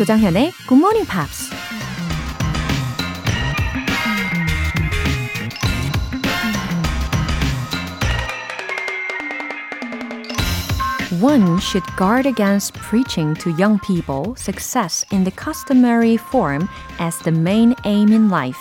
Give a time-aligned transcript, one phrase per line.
[0.00, 1.50] 조장현의 Good Morning Pops.
[11.20, 16.66] One should guard against preaching to young people success in the customary form
[16.98, 18.58] as the main aim in life.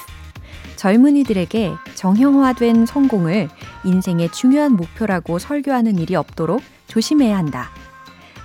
[0.75, 3.47] 젊은이들에게 정형화된 성공을
[3.85, 7.69] 인생의 중요한 목표라고 설교하는 일이 없도록 조심해야 한다.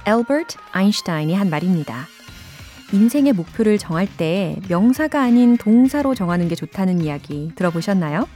[0.06, 2.13] 엘버트 아인슈타인이 한 말입니다.
[2.94, 8.28] 인생의 목표를 정할 때 명사가 아닌 동사로 정하는 게 좋다는 이야기 들어보셨나요?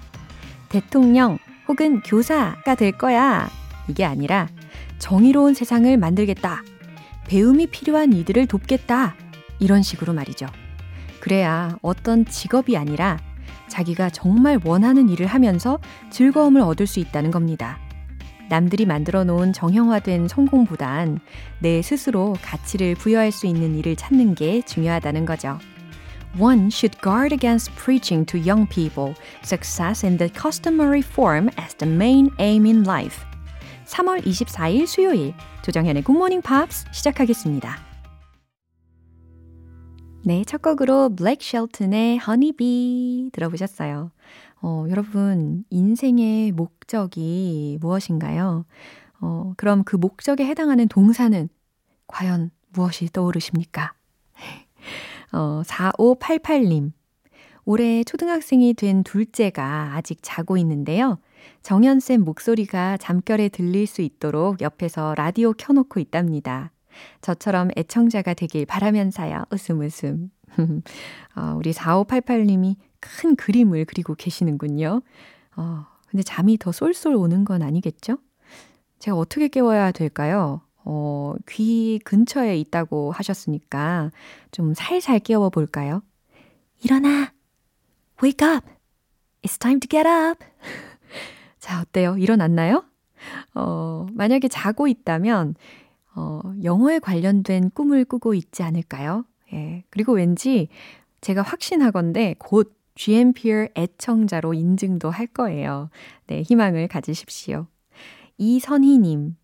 [0.69, 3.49] 대통령 혹은 교사가 될 거야.
[3.87, 4.49] 이게 아니라
[4.99, 6.65] 정의로운 세상을 만들겠다.
[7.29, 9.15] 배움이 필요한 이들을 돕겠다.
[9.61, 10.47] 이런 식으로 말이죠.
[11.21, 13.17] 그래야 어떤 직업이 아니라
[13.69, 15.79] 자기가 정말 원하는 일을 하면서
[16.11, 17.79] 즐거움을 얻을 수 있다는 겁니다.
[18.49, 21.21] 남들이 만들어 놓은 정형화된 성공보단
[21.61, 25.59] 내 스스로 가치를 부여할 수 있는 일을 찾는 게 중요하다는 거죠.
[26.39, 31.93] One should guard against preaching to young people success in the customary form as the
[31.93, 33.25] main aim in life.
[33.87, 37.89] 3월 24일 수요일 조정현의 굿모닝 팝스 시작하겠습니다.
[40.25, 44.11] 네, 첫 곡으로 블레이크 쉘튼의 Honey Bee 들어보셨어요.
[44.61, 48.65] 어, 여러분, 인생의 목적이 무엇인가요?
[49.21, 51.49] 어, 그럼 그 목적에 해당하는 동사는
[52.07, 53.93] 과연 무엇이 떠오르십니까?
[55.33, 56.93] 어, 4588님.
[57.65, 61.19] 올해 초등학생이 된 둘째가 아직 자고 있는데요.
[61.63, 66.73] 정연쌤 목소리가 잠결에 들릴 수 있도록 옆에서 라디오 켜놓고 있답니다.
[67.21, 69.45] 저처럼 애청자가 되길 바라면서요.
[69.51, 70.31] 웃음 웃음.
[71.37, 75.03] 어, 우리 4588님이 큰 그림을 그리고 계시는군요.
[75.57, 78.19] 어, 근데 잠이 더 쏠쏠 오는 건 아니겠죠?
[78.99, 80.63] 제가 어떻게 깨워야 될까요?
[80.85, 84.11] 어, 귀 근처에 있다고 하셨으니까
[84.51, 86.03] 좀 살살 깨워 볼까요?
[86.83, 87.33] 일어나!
[88.23, 88.67] Wake up!
[89.43, 90.45] It's time to get up!
[91.59, 92.17] 자, 어때요?
[92.17, 92.85] 일어났나요?
[93.55, 95.57] 어, 만약에 자고 있다면,
[96.15, 99.25] 어, 영어에 관련된 꿈을 꾸고 있지 않을까요?
[99.53, 99.85] 예.
[99.91, 100.69] 그리고 왠지
[101.21, 105.89] 제가 확신하건데 곧 GMPR 애청자로 인증도 할 거예요.
[106.27, 107.69] 네, 희망을 가지십시오.
[108.39, 109.37] 이선희님,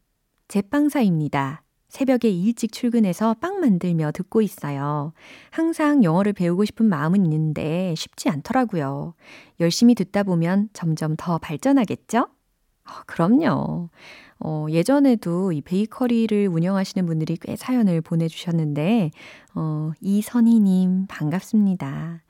[0.48, 1.62] 제빵사입니다.
[1.88, 5.12] 새벽에 일찍 출근해서 빵 만들며 듣고 있어요.
[5.50, 9.14] 항상 영어를 배우고 싶은 마음은 있는데 쉽지 않더라고요.
[9.60, 12.18] 열심히 듣다 보면 점점 더 발전하겠죠?
[12.22, 13.88] 어, 그럼요.
[14.40, 19.12] 어, 예전에도 이 베이커리를 운영하시는 분들이 꽤 사연을 보내주셨는데,
[19.54, 22.20] 어, 이선희님, 반갑습니다.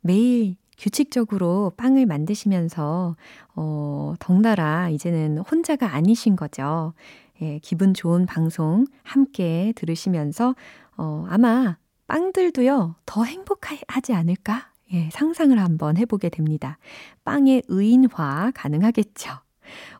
[0.00, 3.16] 매일 규칙적으로 빵을 만드시면서,
[3.54, 6.94] 어, 덩달아 이제는 혼자가 아니신 거죠.
[7.42, 10.54] 예, 기분 좋은 방송 함께 들으시면서,
[10.96, 14.70] 어, 아마 빵들도요, 더 행복하지 않을까?
[14.92, 16.78] 예, 상상을 한번 해보게 됩니다.
[17.24, 19.30] 빵의 의인화 가능하겠죠.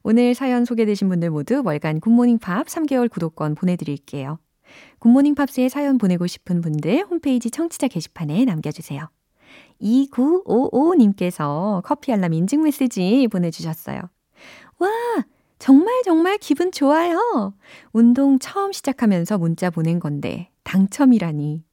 [0.02, 4.38] 오늘 사연 소개되신 분들 모두 월간 굿모닝 팝 3개월 구독권 보내드릴게요.
[4.98, 9.08] 굿모닝 팝스에 사연 보내고 싶은 분들 홈페이지 청취자 게시판에 남겨주세요.
[9.80, 14.00] 2955님께서 커피 알람 인증 메시지 보내주셨어요.
[14.78, 14.88] 와!
[15.58, 17.52] 정말 정말 기분 좋아요.
[17.92, 21.64] 운동 처음 시작하면서 문자 보낸 건데 당첨이라니.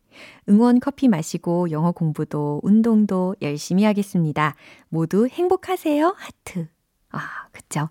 [0.50, 4.56] 응원 커피 마시고 영어 공부도 운동도 열심히 하겠습니다.
[4.90, 6.16] 모두 행복하세요.
[6.18, 6.68] 하트.
[7.12, 7.20] 아,
[7.52, 7.90] 그쵸.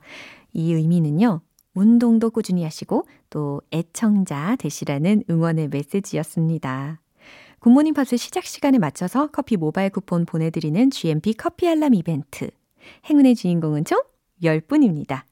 [0.52, 1.40] 이 의미는요.
[1.74, 7.00] 운동도 꾸준히 하시고 또 애청자 되시라는 응원의 메시지였습니다.
[7.60, 12.50] 굿모닝 팝스 시작 시간에 맞춰서 커피 모바일 쿠폰 보내드리는 GMP 커피 알람 이벤트.
[13.08, 14.00] 행운의 주인공은 총
[14.42, 15.22] 10분입니다.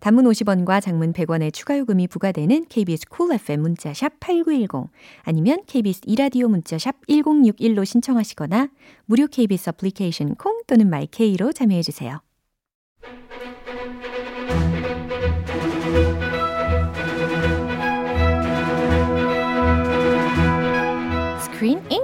[0.00, 4.90] 단문 50원과 장문 100원의 추가 요금이 부과되는 KBS Cool FM 문자샵 8910
[5.22, 8.68] 아니면 KBS 이라디오 문자샵 1061로 신청하시거나
[9.06, 12.20] 무료 KBS 애플리케이션 콩 또는 마이케이로 참여해 주세요.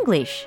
[0.01, 0.47] English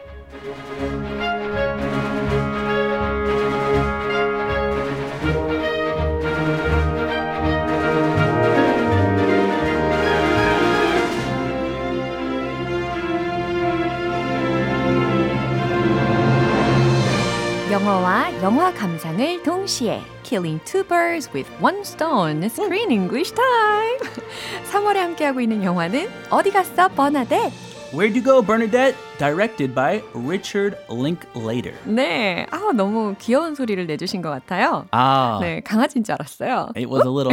[17.72, 24.00] 영어와 영화 감상을 동시에 Killing two birds with one stone Screen English Time
[24.72, 28.96] 3월에 함께하고 있는 영화는 어디 갔어 버나뎃 Where'd You Go, Bernadette?
[29.20, 31.76] Directed by Richard Linklater.
[31.86, 34.88] 네, 아 너무 귀여운 소리를 내주신 것 같아요.
[34.92, 36.70] Ah, 네, 강아지인 줄 알았어요.
[36.76, 37.32] it was a little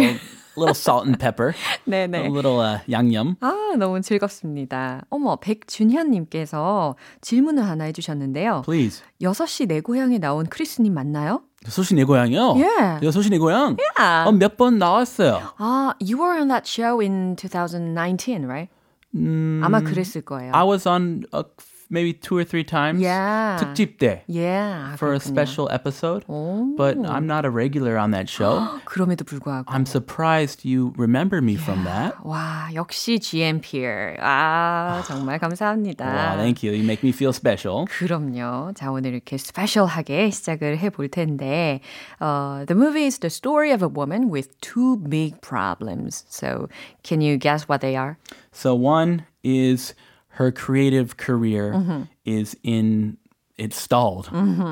[0.57, 1.55] little salt and pepper.
[1.87, 2.27] 네네.
[2.27, 3.37] A little uh, 양념.
[3.41, 5.01] 아, 너무 즐겁습니다.
[5.09, 8.61] 어머, 백준현님께서 질문을 하나 해주셨는데요.
[8.67, 9.03] Please.
[9.23, 11.41] 6시 내 고향에 나온 크리스님 맞나요?
[11.69, 12.53] 소시 내 고향이요?
[12.57, 12.99] Yeah.
[13.03, 13.77] 이거 소시 내 고향?
[13.99, 14.29] Yeah.
[14.29, 15.55] 어, 몇번 나왔어요.
[15.57, 18.69] 아, you were on that show in 2019, right?
[19.17, 20.53] 음, 아마 그랬을 거예요.
[20.55, 21.43] I was on a,
[21.90, 23.00] maybe two or three times.
[23.00, 23.58] Yeah.
[23.62, 24.24] 특집 때.
[24.28, 24.96] Yeah.
[24.98, 25.22] For a 그렇군요.
[25.22, 26.26] special episode.
[26.28, 26.76] 오.
[26.76, 28.66] But I'm not a regular on that show.
[28.86, 29.66] 그럼에도 불구하고.
[29.68, 32.16] I'm surprised you remember me from that.
[32.24, 34.18] 와, 역시 GMPR.
[34.20, 36.06] 아, 정말 감사합니다.
[36.06, 36.74] Wow, thank you.
[36.76, 37.86] You make me feel special.
[37.86, 38.74] 그럼요.
[38.74, 41.82] 자, 오늘 이렇게 스페셜하게 시작을 해볼 텐데,
[42.20, 46.26] uh, the movie is the story of a woman with two big problems.
[46.30, 46.68] So,
[47.04, 48.18] can you guess what they are?
[48.52, 49.94] So one is
[50.31, 52.03] her creative career Mm-hmm.
[52.25, 53.17] is in
[53.57, 54.27] it's stalled.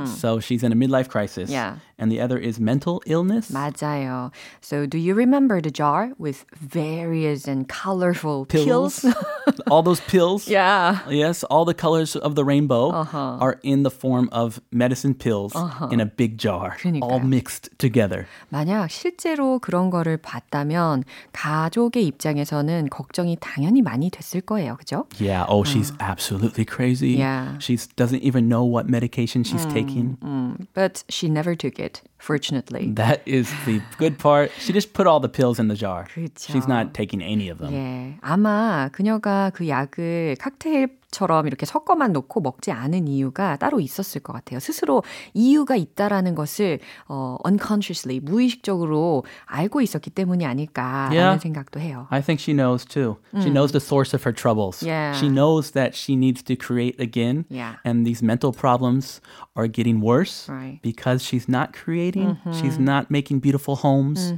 [0.08, 1.50] So she's in a midlife crisis.
[1.50, 3.51] Yeah And the other is mental illness.
[3.51, 4.31] 맞아요.
[4.61, 9.05] So, do you remember the jar with various and colorful pills?
[9.69, 10.47] all those pills.
[10.47, 10.99] yeah.
[11.09, 13.37] Yes, all the colors of the rainbow Uh-huh.
[13.39, 15.53] are in the form of medicine pills
[15.91, 17.23] in a big jar, all 그러니까요.
[17.27, 18.25] mixed together.
[18.51, 24.75] 만약 실제로 그런 거를 봤다면 가족의 입장에서는 걱정이 당연히 많이 됐을 거예요.
[24.77, 25.05] 그죠?
[25.19, 25.45] Yeah.
[25.47, 27.15] Oh, she's absolutely crazy.
[27.17, 27.57] Yeah.
[27.59, 30.17] She doesn't even know what medication she's taking.
[30.23, 31.86] 음, but she never took it,
[32.17, 32.91] fortunately.
[32.93, 34.51] That is the good part.
[34.59, 36.07] She just put all the pills in the jar.
[36.13, 36.51] 그쵸.
[36.51, 37.73] She's not taking any of them.
[37.73, 44.21] 예, 아마 그녀가 그 약을 칵테일 처럼 이렇게 섞어만 놓고 먹지 않은 이유가 따로 있었을
[44.21, 44.59] 것 같아요.
[44.59, 45.03] 스스로
[45.35, 51.39] 이유가 있다라는 것을 어, unconsciously 무의식적으로 알고 있었기 때문이 아닐까라는 Yeah.
[51.39, 52.07] 생각도 해요.
[52.09, 53.17] I think she knows too.
[53.37, 54.81] She knows the source of her troubles.
[54.81, 55.13] Yeah.
[55.15, 57.45] She knows that she needs to create again.
[57.49, 57.75] Yeah.
[57.85, 59.21] And these mental problems
[59.55, 60.79] are getting worse Right.
[60.81, 62.37] because she's not creating.
[62.51, 64.33] She's not making beautiful homes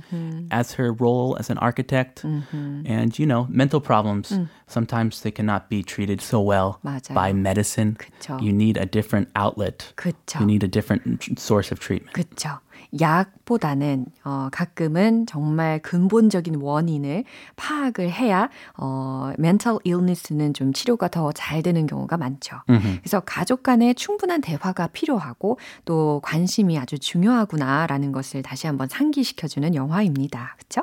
[0.52, 2.26] as her role as an architect.
[2.26, 4.36] And, you know, mental problems,
[4.68, 7.15] sometimes they cannot be treated so well 맞아요.
[7.15, 7.95] by medicine.
[7.99, 8.35] 그쵸.
[8.35, 9.93] You need a different outlet.
[9.97, 10.39] 그쵸.
[10.41, 11.03] You need a different
[11.39, 12.13] source of treatment.
[12.13, 12.59] 그쵸.
[12.99, 17.23] 약보다는 어, 가끔은 정말 근본적인 원인을
[17.55, 22.57] 파악을 해야 어, mental illness는 좀 치료가 더 잘 되는 경우가 많죠.
[22.67, 30.57] 그래서 가족 간의 충분한 대화가 필요하고 또 관심이 아주 중요하구나라는 것을 다시 한번 상기시켜주는 영화입니다.
[30.59, 30.83] 그쵸?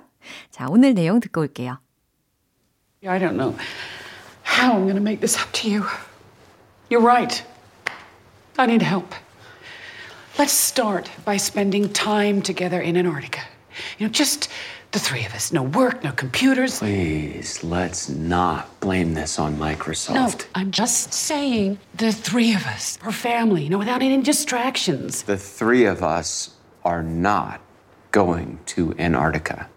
[0.50, 1.78] 자, 오늘 내용 듣고 올게요.
[3.06, 3.54] I don't know
[4.58, 5.86] how I'm going to make this up to you.
[6.90, 7.44] You're right.
[8.58, 9.14] I need help.
[10.40, 13.42] Let's start by spending time together in Antarctica.
[14.00, 14.50] You know, just
[14.94, 15.54] the three of us.
[15.54, 16.80] No work, no computers.
[16.80, 20.16] Please, let's not blame this on Microsoft.
[20.16, 20.46] No.
[20.56, 22.98] I'm just saying the three of us.
[23.04, 25.22] Our family, you know, without any distractions.
[25.22, 27.62] The three of us are not
[28.12, 29.70] going to Antarctica.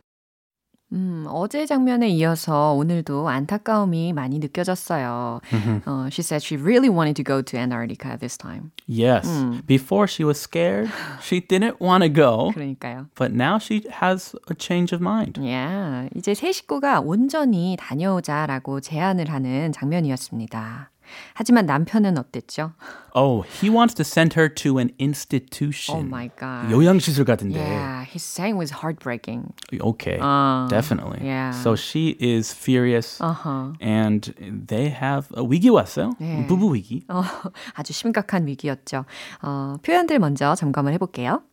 [0.93, 5.41] 음, 어제 장면에 이어서 오늘도 안타까움이 많이 느껴졌어요.
[5.87, 8.73] 어, she said she really wanted to go to Antarctica this time.
[8.89, 9.29] Yes.
[9.67, 10.91] Before she was scared,
[11.23, 12.51] she didn't want to go.
[12.55, 13.07] 그러니까요.
[13.15, 15.41] But now she has a change of mind.
[15.49, 20.90] 야, 이제 세 식구가 온전히 다녀오자라고 제안을 하는 장면이었습니다.
[21.36, 22.74] 하지만 남편은 어땠죠?
[23.14, 26.08] Oh, he wants to send her to an Oh institution.
[26.10, 26.72] my god.
[26.74, 27.60] 요양시설 같은데.
[27.60, 29.54] Yeah, his saying was heartbreaking.
[29.80, 31.22] Okay, Uh, definitely.
[31.24, 31.52] yeah.
[31.52, 33.74] So she is furious, Uh-huh.
[33.80, 34.34] and
[34.68, 36.14] they have a 위기 왔어요.
[36.20, 36.48] 네.
[36.48, 37.06] 부부 위기.
[37.08, 37.22] 어,
[37.76, 39.06] 아주 심각한 위기였죠.
[39.44, 41.44] 어, 표현들 먼저 점검을 해볼게요.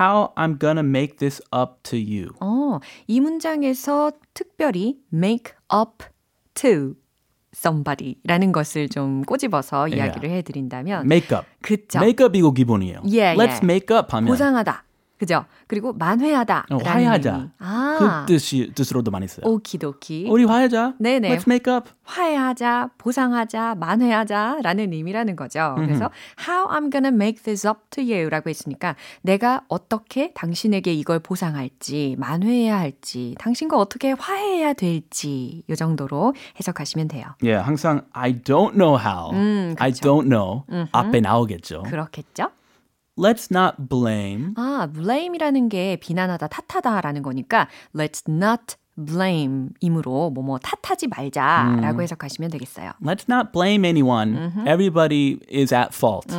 [0.00, 2.32] How I'm gonna make this up to you.
[2.40, 6.02] 어, 이 문장에서 특별히 make up
[6.54, 6.96] to
[7.55, 11.47] somebody라는 것을 좀 꼬집어서 이야기를 해드린다면 Make up.
[11.61, 11.99] 그쵸.
[11.99, 13.01] 메이크업이고 기본이에요.
[13.03, 13.65] Yeah, Let's yeah.
[13.65, 14.83] make up 하면 보상하다.
[15.21, 15.45] 그죠?
[15.67, 16.65] 그리고 만회하다.
[16.71, 17.49] 어, 화해하자.
[17.59, 19.45] 아, 그 뜻이 뜻으로도 많이 써요.
[19.45, 20.25] 오키도키.
[20.27, 20.95] 우리 화해하자.
[20.97, 21.29] 네네.
[21.37, 21.91] Let's make up.
[22.05, 25.75] 화해하자, 보상하자, 만회하자라는 의미라는 거죠.
[25.77, 26.09] 그래서
[26.39, 32.79] how I'm gonna make this up to you라고 했으니까 내가 어떻게 당신에게 이걸 보상할지, 만회해야
[32.79, 37.25] 할지, 당신과 어떻게 화해해야 될지 이 정도로 해석하시면 돼요.
[37.43, 39.31] Yeah, 항상 I don't know how.
[39.35, 40.23] 음, I 그쵸.
[40.23, 40.63] don't know.
[40.91, 41.83] 앞에 나오겠죠.
[41.83, 42.49] 그렇겠죠?
[43.17, 44.53] Let's not blame.
[44.55, 52.91] 아, blame이라는 게 비난하다, 탓하다라는 거니까 let's not blame 이므로 뭐뭐 탓하지 말자라고 해석하시면 되겠어요.
[53.01, 54.51] Let's not blame anyone.
[54.67, 56.33] Everybody is at fault.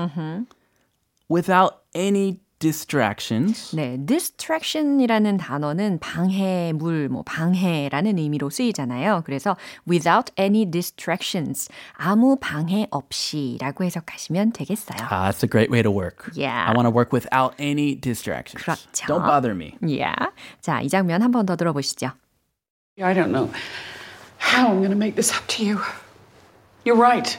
[1.31, 3.75] Without any distractions.
[3.75, 9.23] 네, distraction이라는 단어는 방해물, 뭐 방해라는 의미로 쓰이잖아요.
[9.27, 9.57] 그래서
[9.89, 14.99] without any distractions, 아무 방해 없이라고 해석하시면 되겠어요.
[15.11, 16.31] Ah, that's a great way to work.
[16.35, 16.71] Yeah.
[16.71, 18.63] I want to work without any distractions.
[18.63, 19.07] 그렇죠.
[19.07, 19.75] Don't bother me.
[19.83, 20.31] Yeah.
[20.61, 22.13] 자, 이 장면 한 번 더 들어보시죠.
[23.03, 23.51] I don't know
[24.39, 25.81] how I'm going to make this up to you.
[26.85, 27.37] You're right.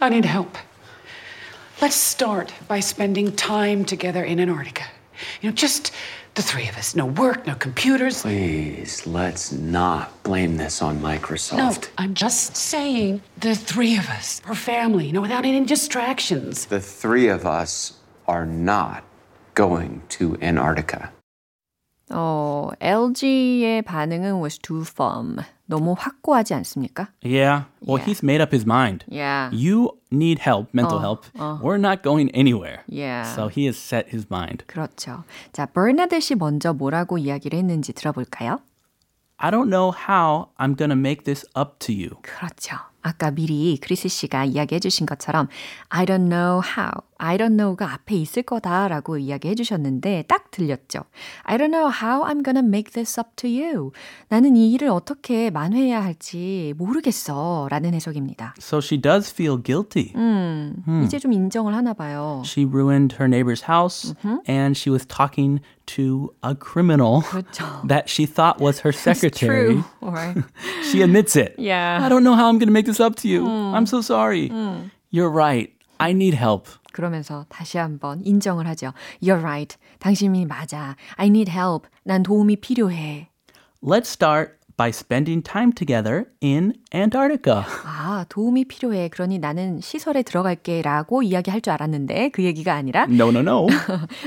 [0.00, 0.56] I need help.
[1.80, 4.84] Let's start by spending time together in Antarctica.
[5.40, 5.92] You know, just
[6.34, 6.94] the three of us.
[6.94, 8.20] No work, no computers.
[8.20, 11.56] Please, let's not blame this on Microsoft.
[11.56, 11.88] No.
[11.96, 14.42] I'm just saying the three of us.
[14.44, 16.66] Our family, you know, without any distractions.
[16.66, 17.94] The three of us
[18.28, 19.02] are not
[19.54, 21.10] going to Antarctica.
[22.11, 25.37] 어, LG의 반응은 was too firm.
[25.67, 27.07] 너무 확고하지 않습니까?
[27.23, 27.65] Yeah.
[27.81, 28.05] Well, Yeah.
[28.05, 29.03] he's made up his mind.
[29.09, 29.49] Yeah.
[29.51, 31.25] You need help, mental help.
[31.63, 32.83] We're not going anywhere.
[32.87, 33.23] Yeah.
[33.33, 34.63] So he has set his mind.
[34.67, 35.23] 그렇죠.
[35.53, 38.59] 자, 버나드씨 먼저 뭐라고 이야기를 했는지 들어볼까요?
[39.37, 42.21] I don't know how I'm going to make this up to you.
[42.21, 42.77] 그렇죠.
[43.02, 45.48] 아까 미리 크리스 씨가 이야기해 주신 것처럼
[45.88, 51.00] I don't know how, I don't know가 앞에 있을 거다라고 이야기해 주셨는데 딱 들렸죠.
[51.44, 53.92] I don't know how I'm gonna make this up to you.
[54.28, 58.54] 나는 이 일을 어떻게 만회해야 할지 모르겠어 라는 해석입니다.
[58.58, 60.12] So she does feel guilty.
[60.14, 62.42] 음, 이제 좀 인정을 하나 봐요.
[62.44, 64.14] She ruined her neighbor's house
[64.48, 67.64] and she was talking to a criminal 그렇죠.
[67.88, 69.74] that she thought was her secretary.
[69.74, 69.84] True.
[70.00, 70.34] Or,
[70.91, 71.55] She admits it.
[71.57, 71.99] yeah.
[72.01, 73.45] I don't know how I'm going to make this up to you.
[73.47, 74.51] I'm so sorry.
[75.11, 75.71] You're right.
[75.99, 76.67] I need help.
[76.93, 78.93] 그러면서 다시 한번 인정을 하죠.
[79.21, 79.77] You're right.
[79.99, 80.95] 당신이 맞아.
[81.17, 81.87] I need help.
[82.03, 83.29] 난 도움이 필요해.
[83.83, 87.64] Let's start by spending time together in Antarctica.
[87.84, 89.08] 아, 도움이 필요해.
[89.10, 93.66] 그러니 나는 시설에 들어갈게 라고 이야기할 줄 알았는데 그 얘기가 아니라 No, no, no.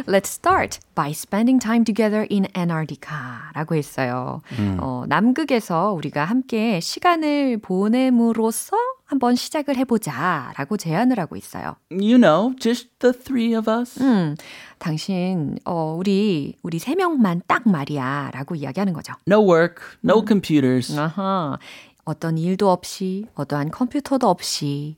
[0.05, 3.17] Let's start by spending time together in Antarctica
[3.55, 4.41] 라고 했어요.
[4.77, 8.77] 어, 남극에서 우리가 함께 시간을 보냄으로써
[9.13, 11.75] 한번 시작을 해보자 라고 제안을 하고 있어요.
[11.91, 14.01] you know, just the three of us.
[14.01, 14.35] 음,
[14.79, 19.13] 당신, 어, 우리, 우리 세 명만 딱 말이야 라고 이야기하는 거죠.
[19.27, 20.97] No work, no computers.
[20.97, 21.59] 아하,
[22.05, 24.95] 어떤 일도 없이, 어떠한 컴퓨터도 없이,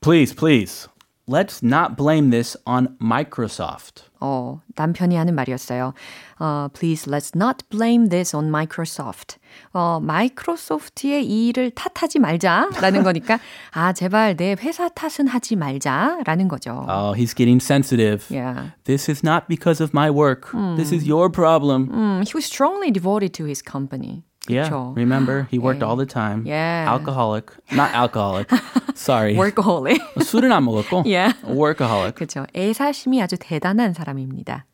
[0.00, 0.88] Please, please.
[1.27, 4.09] Let's not blame this on Microsoft.
[4.19, 5.93] 어, 남편이 하는 말이었어요.
[6.39, 9.37] 어, please let's not blame this on Microsoft.
[9.73, 13.39] 어, 마이크로소프트의 이 일을 탓하지 말자라는 거니까
[13.71, 16.85] 아, 제발 내 회사 탓은 하지 말자라는 거죠.
[16.89, 18.25] Oh, he's getting sensitive.
[18.29, 18.71] Yeah.
[18.83, 20.51] This is not because of my work.
[20.75, 21.89] This is your problem.
[21.93, 24.23] 음, he was strongly devoted to his company.
[24.48, 24.68] Yeah.
[24.68, 24.94] 그쵸?
[24.96, 26.44] Remember, he worked all the time.
[26.46, 26.86] Yeah.
[26.88, 27.50] Alcoholic.
[27.72, 28.50] Not alcoholic.
[28.94, 29.34] Sorry.
[29.36, 30.00] workaholic.
[30.22, 31.04] 술은 안 먹었고.
[31.04, 31.34] Yeah.
[31.44, 32.14] Workaholic.
[32.14, 32.46] 그렇죠.
[32.54, 34.64] 애사심이 아주 대단한 사람입니다.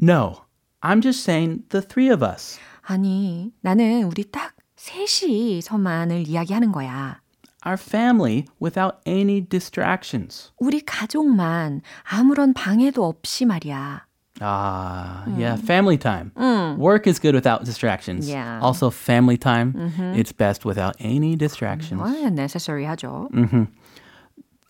[0.00, 0.44] No.
[0.82, 2.58] I'm just saying the three of us.
[2.82, 7.20] 아니, 나는 우리 딱 셋이서만을 이야기하는 거야.
[7.66, 10.50] Our family without any distractions.
[10.58, 14.06] 우리 가족만 아무런 방해도 없이 말이야.
[14.41, 16.31] Ah, yeah, family time.
[16.77, 18.27] Work is good without distractions.
[18.29, 18.59] Yeah.
[18.61, 19.73] Also, family time,
[20.13, 22.01] it's best without any distractions.
[22.01, 23.29] 어, necessary 하죠.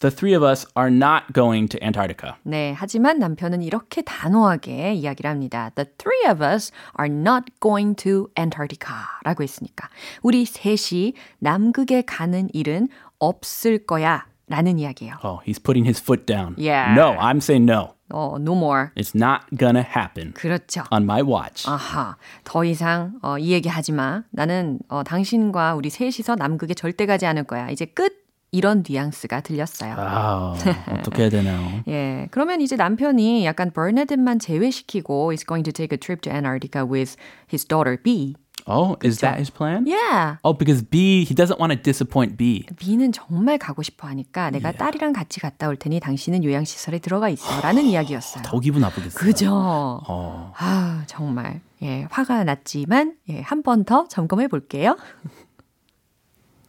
[0.02, 2.36] The three of us are not going to Antarctica.
[2.46, 5.72] 네, 하지만 남편은 이렇게 단호하게 이야기를 합니다.
[5.74, 8.94] The three of us are not going to Antarctica
[9.24, 9.90] 라고 했으니까.
[10.22, 15.16] 우리 셋이 남극에 가는 일은 없을 거야 라는 이야기예요.
[15.24, 16.56] Oh, he's putting his foot down.
[16.60, 16.94] Yeah.
[16.94, 17.96] No, I'm saying no.
[18.11, 18.89] 어, no more.
[18.97, 20.85] It's not gonna happen 그렇죠.
[20.93, 21.69] on my watch.
[21.69, 24.23] 아하, 더 이상 어, 이 얘기 하지 마.
[24.31, 27.71] 나는 어, 당신과 우리 셋이서 남극에 절대 가지 않을 거야.
[27.71, 28.21] 이제 끝.
[28.53, 29.95] 이런 뉘앙스가 들렸어요.
[29.95, 31.85] Oh, 어떻게 해야 되나요?
[31.87, 36.85] 예, 그러면 이제 남편이 약간 버나드만 제외시키고 is going to take a trip to Antarctica
[36.85, 37.17] with
[37.49, 38.35] his daughter B.
[38.67, 39.85] Oh, is that his plan?
[39.87, 40.37] Yeah.
[40.45, 42.67] Oh, because B, he doesn't want to disappoint B.
[42.77, 47.61] B는 정말 가고 싶어 하니까 내가 딸이랑 같이 갔다 올 테니 당신은 요양시설에 들어가 있어.
[47.63, 48.43] 라는 이야기였어요.
[48.45, 49.19] 더 기분 나쁘겠어요.
[49.19, 49.51] 그죠?
[49.55, 50.53] 어.
[50.57, 51.61] 아, 정말.
[51.83, 54.97] 예, 화가 났지만, 예, 한 번 더 점검해 볼게요.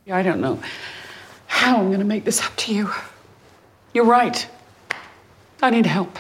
[0.10, 0.60] I don't know
[1.48, 2.90] how I'm going to make this up to you.
[3.94, 4.48] You're right.
[5.62, 6.18] I need help.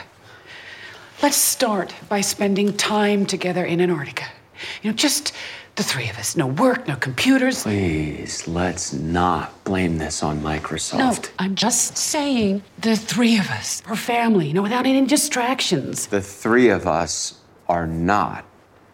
[1.24, 4.25] Let's start by spending time together in Antarctica.
[4.84, 5.34] You know, just
[5.80, 6.37] the three of us.
[6.37, 7.62] No work, no computers.
[7.62, 11.30] Please, let's not blame this on No, Microsoft.
[11.38, 13.83] I'm just saying the three of us.
[13.88, 16.06] Our family, you know, without any distractions.
[16.09, 17.35] The three of us
[17.68, 18.45] are not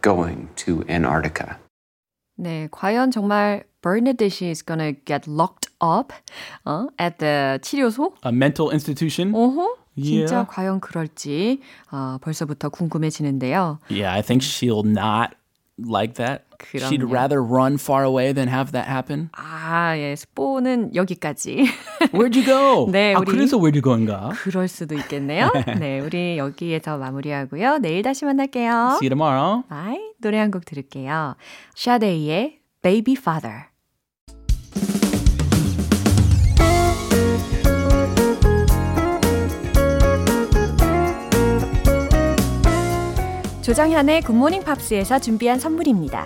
[0.03, 1.59] going to Antarctica.
[2.39, 6.13] 네, 과연 정말 Bernadette is gonna get locked up
[6.65, 8.15] 어, at the 치료소?
[8.25, 9.33] A mental institution?
[9.33, 9.77] 어허?
[9.99, 10.47] 진짜 Yeah.
[10.49, 11.61] 과연 그럴지
[11.93, 13.79] 어, 벌써부터 궁금해지는데요.
[13.91, 15.35] Yeah, I think she'll not
[15.79, 16.45] like that.
[16.60, 17.12] She'd 그럼요.
[17.14, 19.30] rather run far away than have that happen.
[19.34, 21.66] 아, 예, 스포는 여기까지.
[22.14, 22.88] Where'd you go?
[22.92, 24.30] 네, 아, 우리- 그래서 where'd you go인가?
[24.44, 25.52] 그럴 수도 있겠네요.
[25.80, 27.78] 네, 우리 여기에서 마무리하고요.
[27.80, 28.98] 내일 다시 만날게요.
[29.02, 29.64] See you tomorrow.
[29.70, 29.98] Bye.
[30.22, 31.36] 노래 한 곡 들을게요.
[31.76, 33.66] 샤데이의 Baby Father.
[43.62, 46.26] 조정현의 굿모닝 팝스에서 준비한 선물입니다.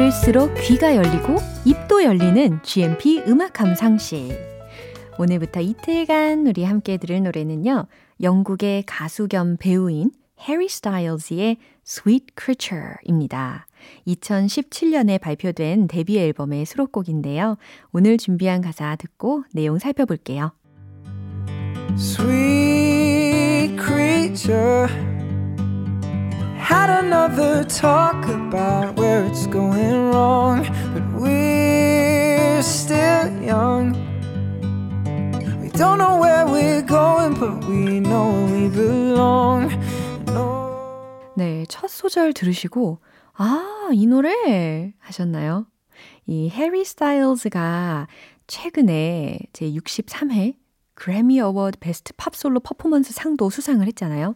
[0.00, 4.34] 들을수록 귀가 열리고 입도 열리는 GMP 음악 감상실
[5.18, 7.86] 오늘부터 이틀간 우리 함께 들을 노래는요
[8.22, 10.10] 영국의 가수 겸 배우인
[10.48, 13.66] 해리 스타일즈의 Sweet Creature입니다.
[14.06, 17.58] 2017년에 발표된 데뷔 앨범의 수록곡인데요.
[17.92, 20.52] 오늘 준비한 가사 듣고 내용 살펴볼게요.
[21.98, 25.19] Sweet creature
[26.70, 30.62] had another talk about where it's going wrong,
[30.94, 33.86] but we're still young.
[35.60, 39.68] We don't know where we're going, but we know we belong.
[41.36, 42.98] 네, 첫 소절 들으시고
[43.34, 45.66] 아, 이 노래 하셨나요?
[46.26, 48.06] 이 해리 스타일즈가
[48.46, 50.54] 최근에 제 63회
[50.94, 54.34] 그래미 어워드 Best Pop Solo Performance 상도 수상을 했잖아요.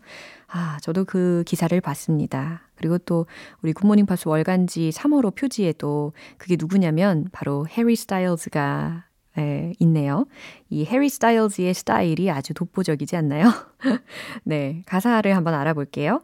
[0.56, 2.62] 아, 저도 그 기사를 봤습니다.
[2.76, 3.26] 그리고 또
[3.60, 9.04] 우리 굿모닝 팝스 월간지 3월호 표지에도 그게 누구냐면 바로 해리 스타일즈가
[9.36, 10.26] 예, 있네요.
[10.70, 13.50] 이 해리 스타일즈의 스타일이 아주 독보적이지 않나요?
[14.44, 16.22] 네, 가사를 한번 알아볼게요.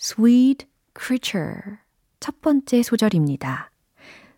[0.00, 0.66] Sweet
[1.00, 1.76] creature.
[2.18, 3.70] 첫 번째 소절입니다.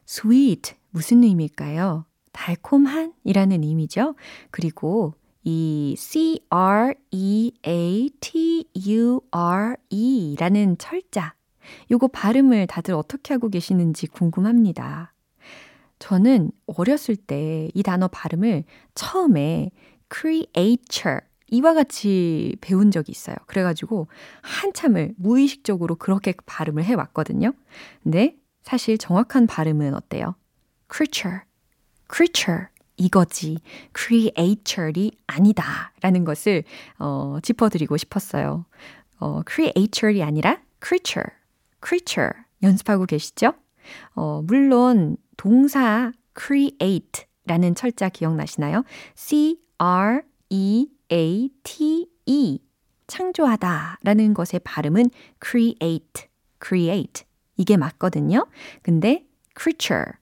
[0.07, 2.05] Sweet 무슨 의미일까요?
[2.33, 4.17] 달콤한 이라는 의미죠.
[4.51, 7.57] 그리고 이 C-R-E-A-T-U-R-E
[10.39, 11.35] 라는 철자.
[11.91, 15.13] 요거 발음을 다들 어떻게 하고 계시는지 궁금합니다.
[15.99, 19.71] 저는 어렸을 때 이 단어 발음을 처음에
[20.13, 21.21] creature
[21.53, 23.37] 이와 같이 배운 적이 있어요.
[23.47, 24.09] 그래가지고
[24.43, 27.53] 한참을 무의식적으로 그렇게 발음을 해왔거든요.
[28.03, 30.35] 근데 사실 정확한 발음은 어때요?
[30.93, 31.41] creature,
[32.13, 32.67] creature
[33.01, 33.59] 이거지
[33.97, 36.65] creature이 아니다 라는 것을
[36.99, 38.67] 어, 짚어드리고 싶었어요.
[39.19, 41.31] 어, creature이 아니라 creature,
[41.85, 42.33] creature
[42.63, 43.55] 연습하고 계시죠?
[44.15, 48.85] 어, 물론 동사 create 라는 철자 기억나시나요?
[49.15, 50.19] C-R-E-A-T-E
[53.07, 55.11] 창조하다 라는 것의 발음은
[55.45, 56.29] create,
[56.65, 57.25] create
[57.57, 58.47] 이게 맞거든요.
[58.83, 59.27] 근데
[59.59, 60.13] creature,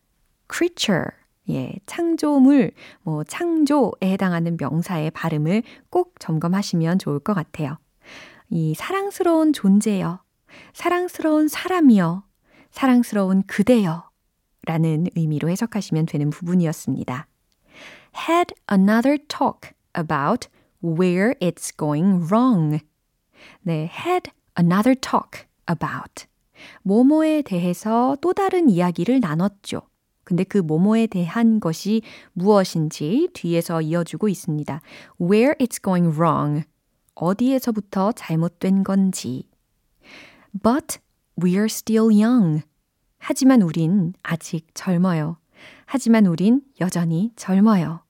[0.51, 1.18] creature
[1.51, 7.79] 예, 창조물, 뭐 창조에 해당하는 명사의 발음을 꼭 점검하시면 좋을 것 같아요.
[8.51, 10.21] 이 사랑스러운 존재여,
[10.73, 12.25] 사랑스러운 사람이여,
[12.71, 14.09] 사랑스러운 그대여
[14.63, 17.27] 라는 의미로 해석하시면 되는 부분이었습니다.
[18.29, 20.49] Had another talk about
[20.85, 22.81] where it's going wrong.
[23.63, 26.27] 네, had another talk about.
[26.83, 29.83] 뭐뭐에 대해서 또 다른 이야기를 나눴죠.
[30.29, 32.03] 근데 그 뭐뭐에 대한 것이
[32.35, 34.83] 무엇인지 뒤에서 이어주고 있습니다.
[35.19, 36.67] Where it's going wrong.
[37.15, 39.49] 어디에서부터 잘못된 건지.
[40.63, 40.99] But
[41.41, 42.63] we're still young.
[43.17, 45.39] 하지만 우린 아직 젊어요.
[45.87, 48.03] 하지만 우린 여전히 젊어요.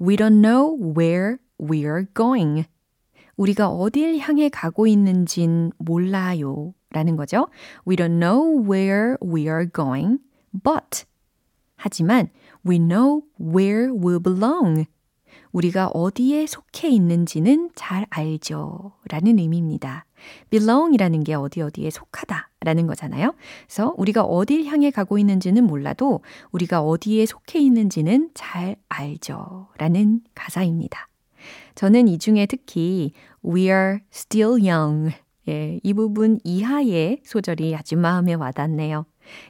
[0.00, 2.64] We don't know where we're going.
[3.36, 6.72] 우리가 어딜 향해 가고 있는진 몰라요.
[6.88, 7.48] 라는 거죠.
[7.86, 10.20] We don't know where we are going,
[10.62, 11.04] but
[11.76, 12.28] 하지만
[12.66, 14.86] we know where we belong.
[15.52, 18.92] 우리가 어디에 속해 있는지는 잘 알죠.
[19.08, 20.04] 라는 의미입니다.
[20.50, 23.34] belong이라는 게 어디 어디에 속하다 라는 거잖아요.
[23.66, 29.68] 그래서 우리가 어딜 향해 가고 있는지는 몰라도 우리가 어디에 속해 있는지는 잘 알죠.
[29.78, 31.08] 라는 가사입니다.
[31.74, 33.12] 저는 이 중에 특히
[33.44, 35.14] We are still young.
[35.48, 39.04] 예, 이 부분 이하의 소절이 아주 마음에 와닿네요.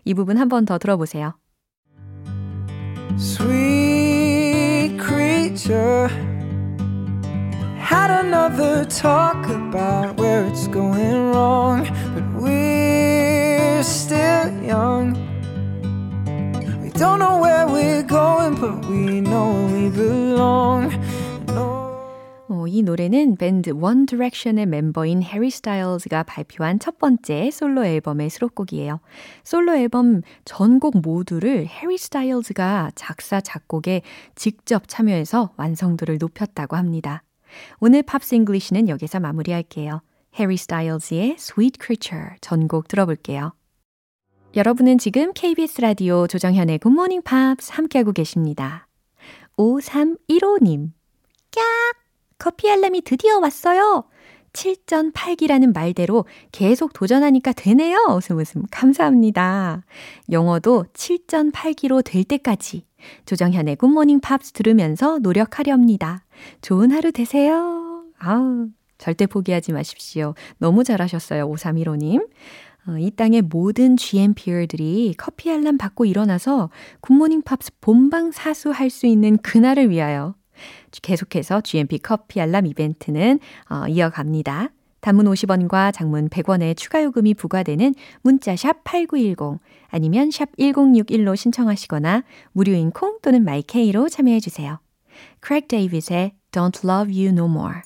[0.04, 1.34] 이 부분 한 번 더 들어보세요.
[3.16, 6.08] Sweet creature
[7.78, 15.14] had another talk about where it's going wrong, but we're still young.
[16.82, 20.90] We don't know where we're going, but we know we belong.
[22.64, 29.00] 어, 이 노래는 밴드 One Direction의 멤버인 해리 스타일즈가 발표한 첫 번째 솔로 앨범의 수록곡이에요.
[29.42, 34.00] 솔로 앨범 전곡 모두를 해리 스타일즈가 작사, 작곡에
[34.34, 37.22] 직접 참여해서 완성도를 높였다고 합니다.
[37.80, 40.00] 오늘 Pops English는 여기서 마무리할게요.
[40.38, 43.52] 해리 스타일즈의 Sweet Creature 전곡 들어볼게요.
[44.56, 48.88] 여러분은 지금 KBS 라디오 조정현의 Morning Pops 함께하고 계십니다.
[49.58, 50.92] 5315님.
[51.50, 52.03] 깍!
[52.38, 54.04] 커피 알람이 드디어 왔어요.
[54.52, 57.96] 7.8기라는 말대로 계속 도전하니까 되네요.
[58.16, 58.62] 웃음 웃음.
[58.70, 59.84] 감사합니다.
[60.30, 62.86] 영어도 7.8기로 될 때까지
[63.26, 66.24] 조정현의 굿모닝 팝스 들으면서 노력하렵니다.
[66.62, 68.04] 좋은 하루 되세요.
[68.18, 70.34] 아우, 절대 포기하지 마십시오.
[70.58, 71.50] 너무 잘하셨어요.
[71.50, 72.26] 5315님.
[72.86, 76.70] 어, 이 땅의 모든 GMPR들이 커피 알람 받고 일어나서
[77.00, 80.34] 굿모닝 팝스 본방 사수할 수 있는 그날을 위하여
[81.02, 84.70] 계속해서 GMP 커피 알람 이벤트는 어, 이어갑니다.
[85.00, 92.90] 단문 50원과 장문 100원의 추가 요금이 부과되는 문자 샵 8910 아니면 샵 1061로 신청하시거나 무료인
[92.90, 94.78] 콩 또는 마이케이로 참여해 주세요.
[95.40, 97.80] 크레이그 데이빗의 Don't Love You No More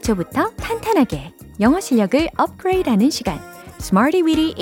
[0.00, 3.38] 기초부터 탄탄하게 영어 실력을 업그레이드하는 시간
[3.80, 4.54] Smarty Weedy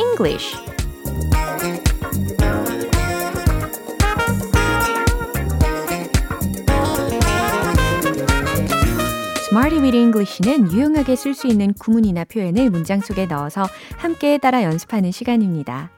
[9.48, 15.10] Smarty Weedy English는 유용하게 쓸 수 있는 구문이나 표현을 문장 속에 넣어서 함께 따라 연습하는
[15.10, 15.90] 시간입니다.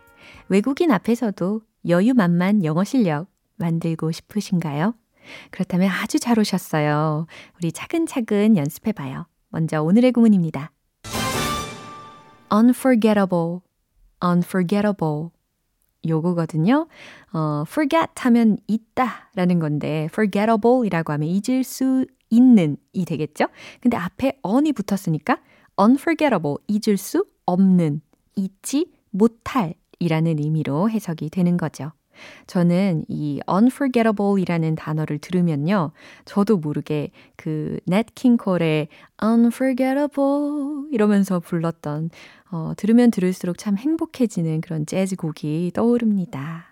[0.48, 3.26] 외국인 앞에서도 여유만만 영어 실력
[3.56, 4.94] 만들고 싶으신가요?
[5.50, 7.26] 그렇다면 아주 잘 오셨어요.
[7.56, 9.26] 우리 차근차근 연습해 봐요.
[9.48, 10.72] 먼저 오늘의 구문입니다.
[12.52, 13.60] unforgettable,
[14.24, 15.30] unforgettable.
[16.08, 16.88] 요거거든요.
[17.32, 23.46] 어, forget 하면 있다 라는 건데, forgettable 이라고 하면 잊을 수 있는 이 되겠죠?
[23.80, 25.40] 근데 앞에 on이 붙었으니까
[25.78, 28.00] unforgettable, 잊을 수 없는,
[28.36, 31.92] 잊지 못할 이라는 의미로 해석이 되는 거죠.
[32.46, 35.92] 저는 이 unforgettable 이라는 단어를 들으면요.
[36.24, 38.88] 저도 모르게 그 넷 킹콜의
[39.22, 42.10] unforgettable 이러면서 불렀던
[42.50, 46.66] 어, 들으면 들을수록 참 행복해지는 그런 재즈 곡이 떠오릅니다.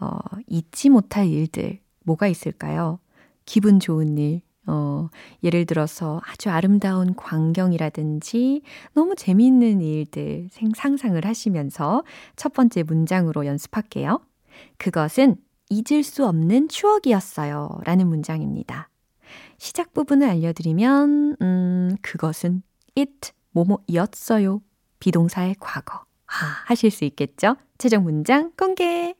[0.00, 0.18] 어,
[0.48, 2.98] 잊지 못할 일들 뭐가 있을까요?
[3.46, 5.08] 기분 좋은 일, 어,
[5.42, 8.62] 예를 들어서 아주 아름다운 광경이라든지
[8.94, 12.02] 너무 재미있는 일들 상상을 하시면서
[12.36, 14.20] 첫 번째 문장으로 연습할게요.
[14.78, 15.36] 그것은
[15.70, 17.80] 잊을 수 없는 추억이었어요.
[17.84, 18.88] 라는 문장입니다.
[19.58, 22.62] 시작 부분을 알려드리면, 음, 그것은
[22.96, 24.60] it, 뭐뭐이었어요.
[25.00, 26.04] 비동사의 과거.
[26.26, 27.56] 아, 하실 수 있겠죠?
[27.78, 29.14] 최종 문장 공개!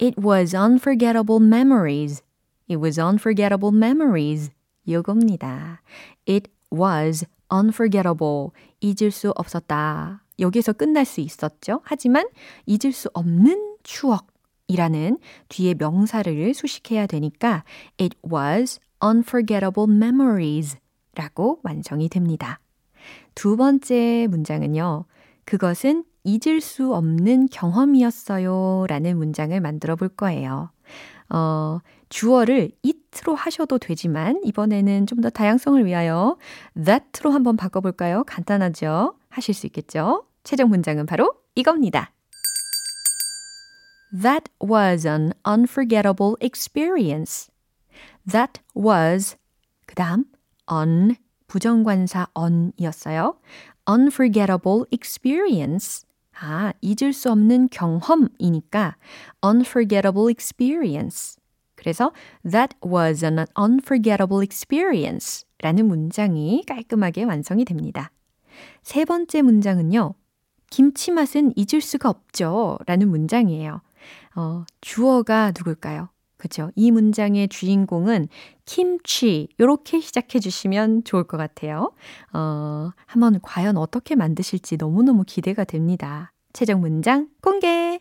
[0.00, 2.22] It was unforgettable memories.
[2.68, 4.50] It was unforgettable memories.
[4.86, 5.80] 요겁니다.
[6.28, 8.50] It was unforgettable.
[8.80, 10.22] 잊을 수 없었다.
[10.38, 11.80] 여기서 끝날 수 있었죠.
[11.84, 12.28] 하지만
[12.66, 15.18] 잊을 수 없는 추억이라는
[15.48, 17.64] 뒤에 명사를 수식해야 되니까
[18.00, 20.78] it was unforgettable memories
[21.14, 22.60] 라고 완성이 됩니다.
[23.34, 25.04] 두 번째 문장은요.
[25.44, 30.70] 그것은 잊을 수 없는 경험이었어요 라는 문장을 만들어 볼 거예요.
[31.28, 36.36] 어, 주어를 it로 하셔도 되지만 이번에는 좀 더 다양성을 위하여
[36.74, 38.24] that로 한번 바꿔볼까요?
[38.24, 39.14] 간단하죠?
[39.28, 40.24] 하실 수 있겠죠?
[40.44, 42.12] 최종 문장은 바로 이겁니다.
[44.12, 47.50] That was an unforgettable experience.
[48.30, 49.36] That was
[49.86, 50.24] 그 다음
[50.70, 51.16] un
[51.48, 53.36] 부정관사 on이었어요.
[53.88, 56.05] unforgettable experience.
[56.38, 58.96] 아, 잊을 수 없는 경험이니까
[59.44, 61.36] unforgettable experience.
[61.74, 68.10] 그래서 that was an unforgettable experience 라는 문장이 깔끔하게 완성이 됩니다.
[68.82, 70.14] 세 번째 문장은요.
[70.70, 72.78] 김치 맛은 잊을 수가 없죠.
[72.86, 73.80] 라는 문장이에요.
[74.36, 76.08] 어, 주어가 누굴까요?
[76.36, 76.70] 그죠?
[76.76, 78.28] 이 문장의 주인공은
[78.64, 79.48] 김치.
[79.58, 81.92] 요렇게 시작해 주시면 좋을 것 같아요.
[82.32, 86.32] 어, 한번 과연 어떻게 만드실지 너무너무 기대가 됩니다.
[86.52, 88.00] 최종 문장 공개!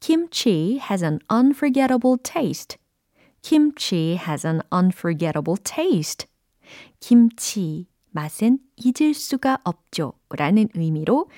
[0.00, 2.78] Kimchi has an unforgettable taste.
[3.42, 6.26] Kimchi has an unforgettable taste.
[7.00, 10.14] 김치 맛은 잊을 수가 없죠.
[10.30, 11.28] 라는 의미로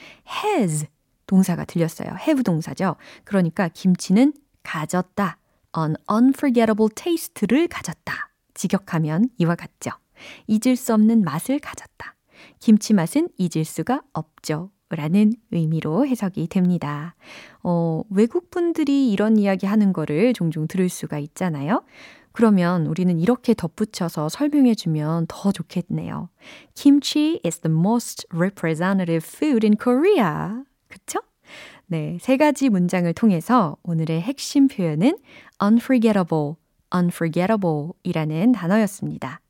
[0.44, 0.87] has
[1.26, 2.11] 동사가 들렸어요.
[2.20, 2.96] have 동사죠.
[3.24, 4.32] 그러니까 김치는
[4.62, 5.38] 가졌다.
[5.77, 8.31] an unforgettable taste를 가졌다.
[8.55, 9.90] 직역하면 이와 같죠.
[10.46, 12.14] 잊을 수 없는 맛을 가졌다.
[12.59, 14.70] 김치 맛은 잊을 수가 없죠.
[14.90, 17.14] 라는 의미로 해석이 됩니다.
[17.62, 21.83] 어, 외국 분들이 이런 이야기 하는 거를 종종 들을 수가 있잖아요.
[22.33, 26.29] 그러면 우리는 이렇게 덧붙여서 설명해 주면 더 좋겠네요.
[26.75, 30.62] Kimchi is the most representative food in Korea.
[30.88, 31.20] 그쵸?
[31.92, 35.18] 네, 세 가지 문장을 통해서 오늘의 핵심 표현은
[35.62, 36.55] unforgettable,
[36.94, 39.42] unforgettable 이라는 단어였습니다.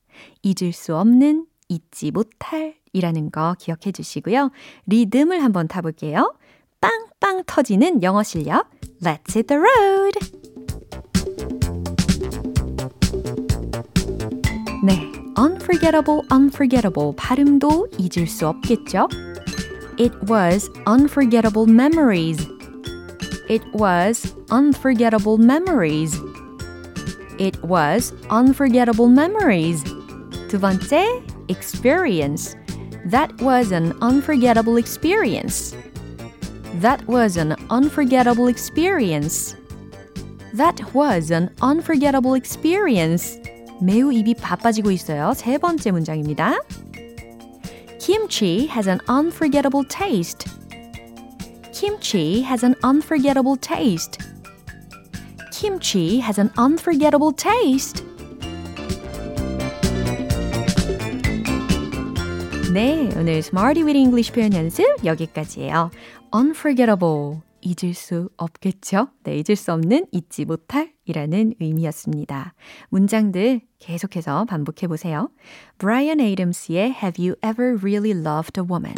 [0.42, 4.50] 잊을 수 없는, 잊지 못할 이라는 거 기억해 주시고요.
[4.87, 6.35] 리듬을 한번 타볼게요.
[6.81, 8.68] 빵빵 터지는 영어 실력.
[9.00, 10.18] Let's hit the road!
[14.85, 19.07] 네, unforgettable, unforgettable 발음도 잊을 수 없겠죠?
[19.97, 22.45] It was unforgettable memories.
[23.50, 26.15] It was unforgettable memories.
[27.39, 29.84] It was unforgettable memories.
[30.50, 32.56] 두 번째, experience.
[33.10, 35.76] That was an unforgettable experience.
[36.82, 39.56] That was an unforgettable experience.
[40.54, 43.39] That was an unforgettable experience.
[43.82, 45.34] 매우 입이 바빠지고 있어요.
[45.36, 46.60] 세 번째 문장입니다.
[48.02, 50.47] Kimchi has an unforgettable taste.
[51.73, 54.17] Kimchi has an unforgettable taste.
[55.52, 58.04] Kimchi has an unforgettable taste.
[62.73, 65.89] 네, 오늘 Smarty with English 표현 연습 여기까지예요.
[66.34, 67.41] Unforgettable.
[67.62, 69.10] 잊을 수 없겠죠?
[69.23, 72.55] 네, 잊을 수 없는 잊지 못할 이라는 의미였습니다.
[72.88, 75.29] 문장들 계속해서 반복해 보세요.
[75.79, 78.94] Brian Adams의 Have You Ever Really Loved a Woman?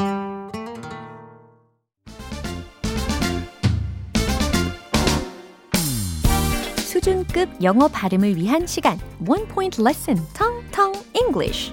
[6.77, 11.72] 수준급 영어 발음을 위한 시간 One Point Lesson Tong Tong English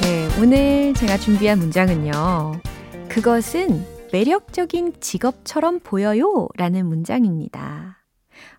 [0.00, 2.60] 네, 오늘 제가 준비한 문장은요.
[3.08, 7.98] 그것은 매력적인 직업처럼 보여요 라는 문장입니다.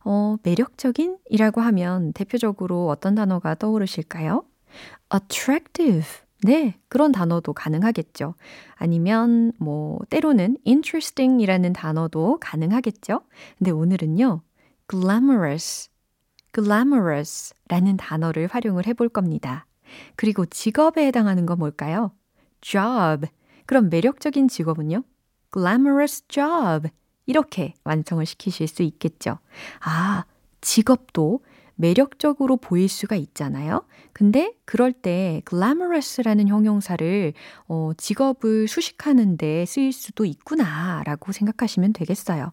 [0.04, 4.44] 어, 매력적인 이라고 하면 대표적으로 어떤 단어가 떠오르실까요?
[5.14, 6.06] attractive.
[6.44, 8.36] 네, 그런 단어도 가능하겠죠.
[8.76, 13.22] 아니면 뭐 때로는 interesting 이라는 단어도 가능하겠죠.
[13.58, 14.42] 근데 오늘은요.
[14.90, 15.90] glamorous,
[16.54, 19.66] glamorous 라는 단어를 활용을 해볼 겁니다.
[20.16, 22.12] 그리고 직업에 해당하는 건 뭘까요?
[22.62, 23.28] job.
[23.68, 25.04] 그럼 매력적인 직업은요?
[25.54, 26.90] glamorous job.
[27.28, 29.38] 이렇게 완성을 시키실 수 있겠죠.
[29.82, 30.26] 아,
[30.62, 31.42] 직업도
[31.76, 33.84] 매력적으로 보일 수가 있잖아요.
[34.14, 37.34] 근데 그럴 때 glamorous라는 형용사를
[37.68, 42.52] 어, 직업을 수식하는데 쓰일 수도 있구나라고 생각하시면 되겠어요.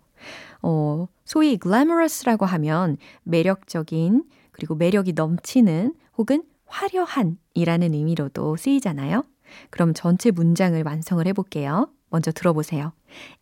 [0.62, 9.24] 어, 소위 glamorous라고 하면 매력적인 그리고 매력이 넘치는 혹은 화려한 이라는 의미로도 쓰이잖아요.
[9.70, 11.90] 그럼 전체 문장을 완성을 해볼게요.
[12.10, 12.92] 먼저 들어보세요.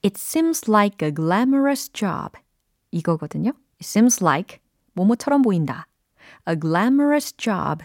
[0.04, 2.38] It seems like a glamorous job.
[2.90, 3.50] 이거거든요.
[3.50, 4.58] It seems like
[4.94, 5.86] 뭐뭐처럼 보인다.
[6.48, 7.84] A glamorous job.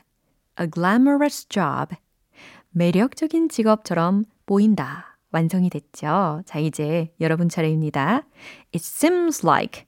[0.60, 1.96] A glamorous job.
[2.72, 5.18] 매력적인 직업처럼 보인다.
[5.32, 6.42] 완성이 됐죠?
[6.46, 8.26] 자, 이제 여러분 차례입니다.
[8.74, 9.86] It seems like.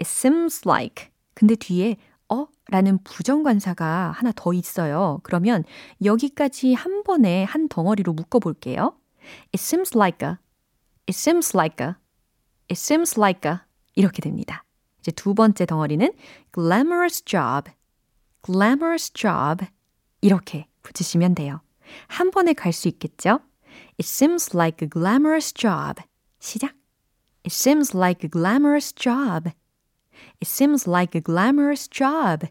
[0.00, 1.08] It seems like.
[1.34, 1.96] 근데 뒤에
[2.30, 2.46] 어?
[2.68, 5.20] 라는 부정관사가 하나 더 있어요.
[5.22, 5.64] 그러면
[6.04, 8.96] 여기까지 한 번에 한 덩어리로 묶어볼게요.
[9.52, 10.36] It seems like a,
[11.08, 11.94] it seems like a,
[12.70, 13.58] it seems like a
[13.94, 14.64] 이렇게 됩니다.
[15.00, 16.12] 이제 두 번째 덩어리는
[16.54, 17.70] glamorous job,
[18.44, 19.66] glamorous job
[20.20, 21.60] 이렇게 붙이시면 돼요.
[22.06, 23.40] 한 번에 갈 수 있겠죠?
[23.98, 26.02] It seems like a glamorous job.
[26.38, 26.74] 시작.
[27.44, 29.50] It seems like a glamorous job.
[30.42, 32.48] It seems like a glamorous job.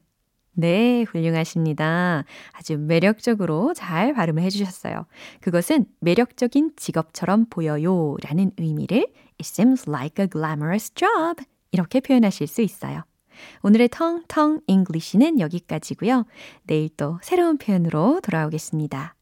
[0.54, 2.26] 네, 훌륭하십니다.
[2.52, 5.06] 아주 매력적으로 잘 발음을 해주셨어요.
[5.42, 9.08] 그것은 매력적인 직업처럼 보여요 라는 의미를
[9.40, 11.44] It seems like a glamorous job.
[11.72, 13.04] 이렇게 표현하실 수 있어요.
[13.64, 16.26] 오늘의 텅텅 English는 여기까지고요.
[16.64, 19.16] 내일 또 새로운 표현으로 돌아오겠습니다.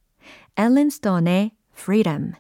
[0.56, 2.32] 앨런 스톤의 Freedom.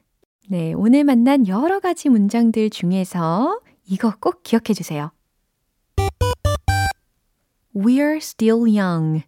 [0.49, 5.11] 네, 오늘 만난 여러 가지 문장들 중에서 이거 꼭 기억해 주세요.
[7.77, 9.23] We're still young.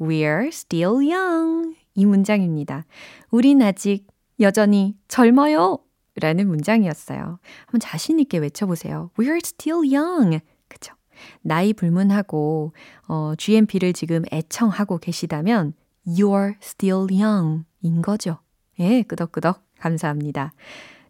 [0.00, 1.76] We're still young.
[1.94, 2.86] 이 문장입니다.
[3.30, 4.06] 우린 아직
[4.40, 5.78] 여전히 젊어요.
[6.14, 7.38] 라는 문장이었어요.
[7.66, 9.10] 한번 자신있게 외쳐보세요.
[9.18, 10.40] We're still young.
[10.68, 10.94] 그쵸?
[11.42, 12.72] 나이 불문하고,
[13.06, 15.74] 어, GMP를 지금 애청하고 계시다면,
[16.06, 17.64] You're still young.
[17.82, 18.38] 인 거죠.
[18.78, 19.62] 예, 끄덕끄덕.
[19.78, 20.54] 감사합니다.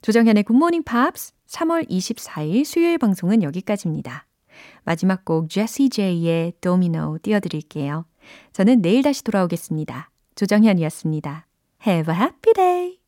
[0.03, 4.27] 조정현의 굿모닝 팝스 3월 24일 수요일 방송은 여기까지입니다.
[4.85, 8.05] 마지막 곡 제시 제이의 도미노 띄워드릴게요.
[8.53, 10.11] 저는 내일 다시 돌아오겠습니다.
[10.35, 11.47] 조정현이었습니다.
[11.87, 13.00] Have a happy day!